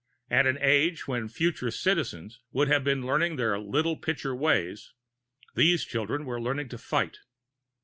At 0.31 0.47
an 0.47 0.57
age 0.61 1.07
when 1.07 1.27
future 1.29 1.69
Citizens 1.69 2.39
would 2.51 2.67
have 2.69 2.83
been 2.83 3.05
learning 3.05 3.35
their 3.35 3.59
Little 3.59 3.95
Pitcher 3.97 4.33
Ways, 4.33 4.93
these 5.53 5.85
children 5.85 6.25
were 6.25 6.41
learning 6.41 6.69
to 6.69 6.79
fight. 6.79 7.19